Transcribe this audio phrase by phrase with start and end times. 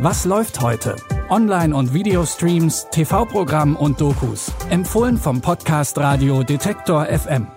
[0.00, 0.94] Was läuft heute?
[1.28, 4.52] Online- und Videostreams, TV-Programm und Dokus.
[4.70, 7.48] Empfohlen vom Podcast Radio Detektor FM.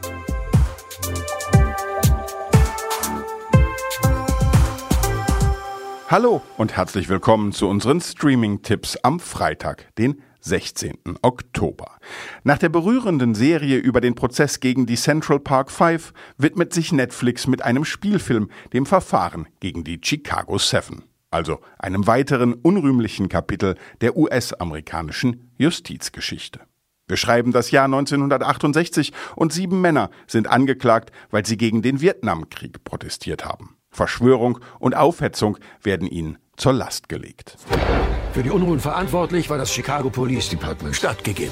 [6.10, 10.98] Hallo und herzlich willkommen zu unseren Streaming-Tipps am Freitag, den 16.
[11.22, 12.00] Oktober.
[12.44, 17.46] Nach der berührenden Serie über den Prozess gegen die Central Park Five widmet sich Netflix
[17.46, 24.16] mit einem Spielfilm dem Verfahren gegen die Chicago Seven also einem weiteren unrühmlichen Kapitel der
[24.16, 26.60] US-amerikanischen Justizgeschichte.
[27.08, 32.84] Wir schreiben das Jahr 1968 und sieben Männer sind angeklagt, weil sie gegen den Vietnamkrieg
[32.84, 33.76] protestiert haben.
[33.90, 37.58] Verschwörung und Aufhetzung werden ihnen zur Last gelegt.
[38.34, 41.52] Für die Unruhen verantwortlich war das Chicago Police Department stattgegeben.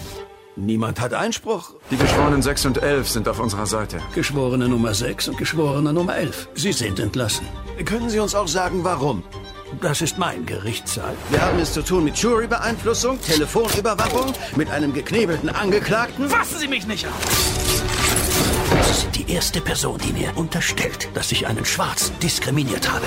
[0.55, 1.75] Niemand hat Einspruch.
[1.89, 4.01] Die Geschworenen 6 und 11 sind auf unserer Seite.
[4.13, 6.49] Geschworene Nummer 6 und Geschworene Nummer 11.
[6.53, 7.47] Sie sind entlassen.
[7.85, 9.23] Können Sie uns auch sagen, warum?
[9.81, 11.15] Das ist mein Gerichtssaal.
[11.29, 16.27] Wir haben es zu tun mit Jurybeeinflussung, Telefonüberwachung, mit einem geknebelten Angeklagten.
[16.27, 17.13] Fassen Sie mich nicht an!
[18.83, 23.05] Sie sind die erste Person, die mir unterstellt, dass ich einen Schwarzen diskriminiert habe.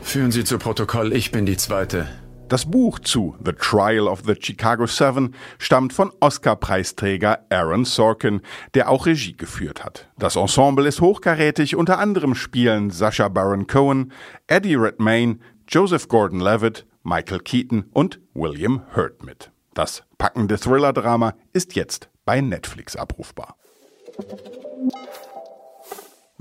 [0.00, 2.08] Führen Sie zu Protokoll, ich bin die Zweite.
[2.50, 8.40] Das Buch zu The Trial of the Chicago Seven stammt von Oscar-Preisträger Aaron Sorkin,
[8.74, 10.08] der auch Regie geführt hat.
[10.18, 14.10] Das Ensemble ist hochkarätig, unter anderem spielen Sacha Baron Cohen,
[14.48, 19.52] Eddie Redmayne, Joseph Gordon-Levitt, Michael Keaton und William Hurt mit.
[19.74, 23.54] Das packende Thriller-Drama ist jetzt bei Netflix abrufbar.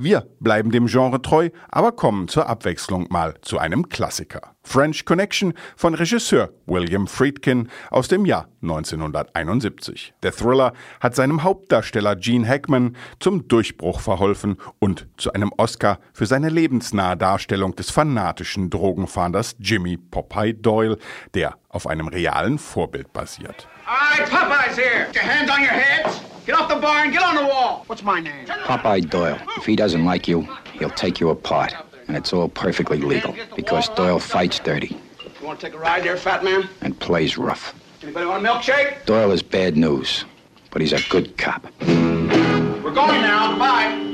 [0.01, 4.55] Wir bleiben dem Genre treu, aber kommen zur Abwechslung mal zu einem Klassiker.
[4.63, 10.13] French Connection von Regisseur William Friedkin aus dem Jahr 1971.
[10.23, 16.27] Der Thriller hat seinem Hauptdarsteller Gene Hackman zum Durchbruch verholfen und zu einem Oscar für
[16.27, 20.97] seine lebensnahe Darstellung des fanatischen Drogenfahnders Jimmy Popeye Doyle,
[21.33, 23.67] der auf einem realen Vorbild basiert.
[23.85, 25.07] All right, Popeye's here.
[25.11, 26.28] Get your hands on your heads.
[26.49, 27.83] Get off the bar and get on the wall.
[27.85, 28.47] What's my name?
[28.47, 29.37] Popeye Doyle.
[29.57, 30.47] If he doesn't like you,
[30.79, 31.75] he'll take you apart.
[32.07, 34.97] And it's all perfectly legal because Doyle fights dirty
[35.39, 36.67] You want to take a ride there, fat man?
[36.81, 37.75] and plays rough.
[38.01, 39.05] Anybody want a milkshake?
[39.05, 40.25] Doyle is bad news,
[40.71, 41.67] but he's a good cop.
[41.81, 43.55] We're going now.
[43.59, 44.08] Bye.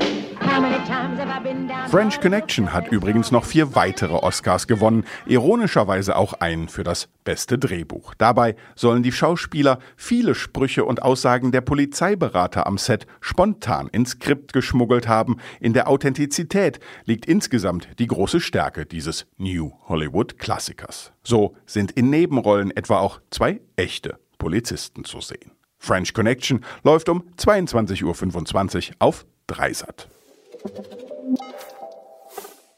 [1.90, 7.58] French Connection hat übrigens noch vier weitere Oscars gewonnen, ironischerweise auch einen für das beste
[7.58, 8.14] Drehbuch.
[8.16, 14.54] Dabei sollen die Schauspieler viele Sprüche und Aussagen der Polizeiberater am Set spontan ins Skript
[14.54, 15.38] geschmuggelt haben.
[15.60, 21.12] In der Authentizität liegt insgesamt die große Stärke dieses New Hollywood Klassikers.
[21.24, 25.52] So sind in Nebenrollen etwa auch zwei echte Polizisten zu sehen.
[25.78, 30.10] French Connection läuft um 22.25 Uhr auf Dreisat.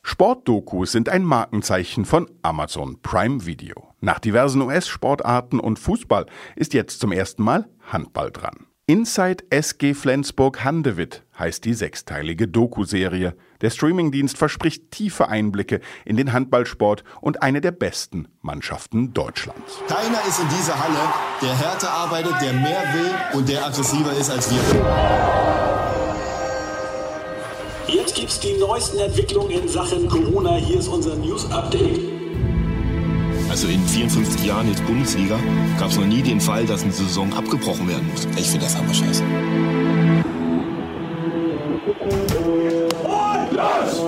[0.03, 3.93] Sportdokus sind ein Markenzeichen von Amazon Prime Video.
[3.99, 8.67] Nach diversen US-Sportarten und Fußball ist jetzt zum ersten Mal Handball dran.
[8.89, 13.35] Inside SG Flensburg Handewitt heißt die sechsteilige Doku-Serie.
[13.59, 19.81] Der Streamingdienst verspricht tiefe Einblicke in den Handballsport und eine der besten Mannschaften Deutschlands.
[19.89, 24.31] Keiner ist in dieser Halle, der härter arbeitet, der mehr will und der aggressiver ist
[24.31, 25.66] als wir.
[27.87, 30.55] Jetzt gibt's die neuesten Entwicklungen in Sachen Corona.
[30.55, 32.01] Hier ist unser News Update.
[33.49, 35.39] Also in 54 Jahren jetzt Bundesliga
[35.79, 38.25] gab es noch nie den Fall, dass eine Saison abgebrochen werden muss.
[38.37, 39.23] Ich finde das aber scheiße.
[43.03, 44.03] Und los!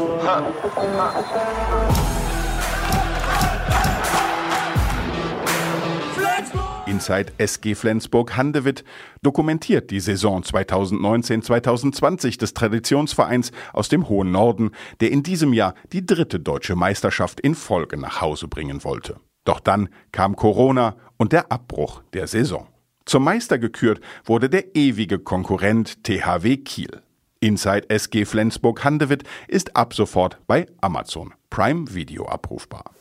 [7.00, 8.84] Inside SG Flensburg Handewitt
[9.22, 16.06] dokumentiert die Saison 2019-2020 des Traditionsvereins aus dem hohen Norden, der in diesem Jahr die
[16.06, 19.16] dritte deutsche Meisterschaft in Folge nach Hause bringen wollte.
[19.46, 22.68] Doch dann kam Corona und der Abbruch der Saison.
[23.06, 27.02] Zum Meister gekürt wurde der ewige Konkurrent THW Kiel.
[27.40, 32.92] Inside SG Flensburg Handewitt ist ab sofort bei Amazon Prime Video abrufbar.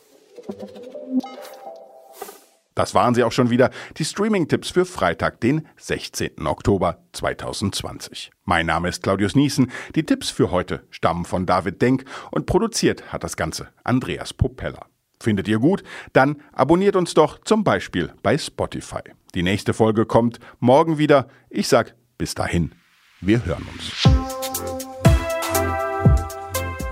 [2.79, 6.47] Das waren sie auch schon wieder, die Streaming-Tipps für Freitag, den 16.
[6.47, 8.31] Oktober 2020.
[8.45, 9.73] Mein Name ist Claudius Niesen.
[9.97, 14.87] Die Tipps für heute stammen von David Denk und produziert hat das Ganze Andreas Propeller.
[15.21, 15.83] Findet ihr gut?
[16.13, 19.03] Dann abonniert uns doch zum Beispiel bei Spotify.
[19.35, 21.27] Die nächste Folge kommt morgen wieder.
[21.51, 22.77] Ich sag bis dahin.
[23.21, 24.09] Wir hören uns.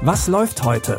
[0.00, 0.98] Was läuft heute?